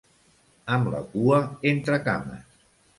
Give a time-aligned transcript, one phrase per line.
[0.77, 1.39] Amb la cua
[1.77, 2.63] entre cames.